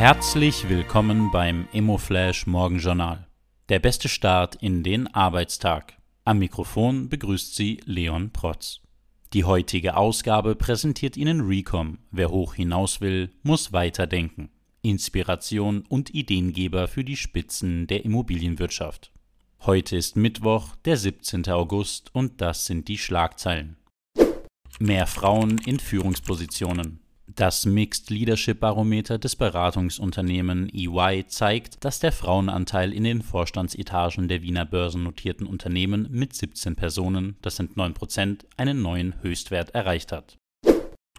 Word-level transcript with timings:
Herzlich 0.00 0.66
willkommen 0.70 1.30
beim 1.30 1.68
Immoflash 1.74 2.46
Morgenjournal. 2.46 3.26
Der 3.68 3.80
beste 3.80 4.08
Start 4.08 4.54
in 4.54 4.82
den 4.82 5.06
Arbeitstag. 5.08 5.92
Am 6.24 6.38
Mikrofon 6.38 7.10
begrüßt 7.10 7.54
Sie 7.54 7.82
Leon 7.84 8.30
Protz. 8.30 8.80
Die 9.34 9.44
heutige 9.44 9.98
Ausgabe 9.98 10.56
präsentiert 10.56 11.18
Ihnen 11.18 11.42
Recom. 11.42 11.98
Wer 12.10 12.30
hoch 12.30 12.54
hinaus 12.54 13.02
will, 13.02 13.30
muss 13.42 13.74
weiterdenken. 13.74 14.48
Inspiration 14.80 15.84
und 15.86 16.14
Ideengeber 16.14 16.88
für 16.88 17.04
die 17.04 17.18
Spitzen 17.18 17.86
der 17.86 18.02
Immobilienwirtschaft. 18.06 19.12
Heute 19.66 19.98
ist 19.98 20.16
Mittwoch, 20.16 20.76
der 20.86 20.96
17. 20.96 21.46
August 21.50 22.08
und 22.14 22.40
das 22.40 22.64
sind 22.64 22.88
die 22.88 22.96
Schlagzeilen. 22.96 23.76
Mehr 24.78 25.06
Frauen 25.06 25.58
in 25.58 25.78
Führungspositionen. 25.78 27.00
Das 27.36 27.64
Mixed 27.64 28.10
Leadership 28.10 28.60
Barometer 28.60 29.18
des 29.18 29.36
Beratungsunternehmen 29.36 30.68
EY 30.74 31.26
zeigt, 31.28 31.84
dass 31.84 32.00
der 32.00 32.12
Frauenanteil 32.12 32.92
in 32.92 33.04
den 33.04 33.22
Vorstandsetagen 33.22 34.26
der 34.26 34.42
Wiener 34.42 34.64
börsennotierten 34.64 35.46
Unternehmen 35.46 36.08
mit 36.10 36.34
17 36.34 36.74
Personen, 36.74 37.36
das 37.42 37.56
sind 37.56 37.76
9 37.76 37.94
Prozent, 37.94 38.46
einen 38.56 38.82
neuen 38.82 39.14
Höchstwert 39.22 39.70
erreicht 39.74 40.12
hat. 40.12 40.38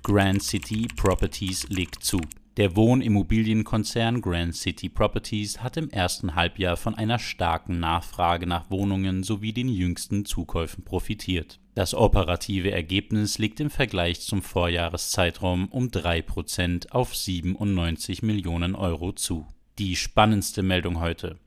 Grand 0.04 0.44
City 0.44 0.88
Properties 0.96 1.70
legt 1.70 2.04
zu. 2.04 2.20
Der 2.58 2.76
Wohnimmobilienkonzern 2.76 4.20
Grand 4.20 4.54
City 4.54 4.90
Properties 4.90 5.60
hat 5.60 5.78
im 5.78 5.90
ersten 5.90 6.36
Halbjahr 6.36 6.76
von 6.76 6.96
einer 6.96 7.18
starken 7.18 7.80
Nachfrage 7.80 8.46
nach 8.46 8.70
Wohnungen 8.70 9.24
sowie 9.24 9.54
den 9.54 9.70
jüngsten 9.70 10.26
Zukäufen 10.26 10.84
profitiert. 10.84 11.62
Das 11.76 11.94
operative 11.94 12.70
Ergebnis 12.72 13.38
liegt 13.38 13.62
im 13.62 13.70
Vergleich 13.70 14.20
zum 14.20 14.42
Vorjahreszeitraum 14.42 15.70
um 15.70 15.88
3% 15.88 16.92
auf 16.92 17.16
97 17.16 18.22
Millionen 18.22 18.76
Euro 18.76 19.14
zu. 19.14 19.48
Die 19.80 19.96
spannendste 19.96 20.62
Meldung 20.62 21.00
heute. 21.00 21.40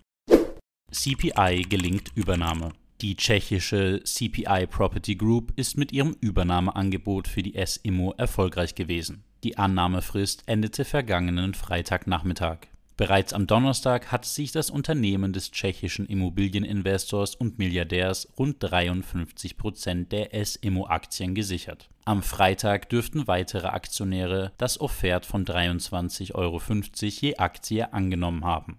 CPI 0.91 1.67
gelingt 1.69 2.12
Übernahme. 2.14 2.73
Die 3.03 3.17
tschechische 3.17 4.01
CPI 4.05 4.67
Property 4.67 5.17
Group 5.17 5.53
ist 5.57 5.77
mit 5.77 5.92
ihrem 5.92 6.17
Übernahmeangebot 6.20 7.29
für 7.29 7.42
die 7.42 7.57
S-Immo 7.57 8.14
erfolgreich 8.17 8.75
gewesen. 8.75 9.25
Die 9.45 9.59
Annahmefrist 9.59 10.45
endete 10.47 10.87
vergangenen 10.87 11.53
Freitagnachmittag. 11.53 12.61
Bereits 12.97 13.34
am 13.34 13.47
Donnerstag 13.47 14.11
hat 14.11 14.25
sich 14.25 14.53
das 14.53 14.70
Unternehmen 14.70 15.34
des 15.34 15.51
tschechischen 15.51 16.06
Immobilieninvestors 16.06 17.34
und 17.34 17.59
Milliardärs 17.59 18.33
rund 18.39 18.56
53 18.61 19.59
Prozent 19.59 20.12
der 20.12 20.34
S-Immo-Aktien 20.34 21.34
gesichert. 21.34 21.91
Am 22.06 22.23
Freitag 22.23 22.89
dürften 22.89 23.27
weitere 23.27 23.67
Aktionäre 23.67 24.53
das 24.56 24.81
Offert 24.81 25.27
von 25.27 25.45
23,50 25.45 26.34
Euro 26.34 26.62
je 26.98 27.36
Aktie 27.36 27.92
angenommen 27.92 28.45
haben. 28.47 28.79